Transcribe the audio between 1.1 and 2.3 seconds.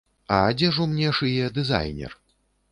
шые дызайнер.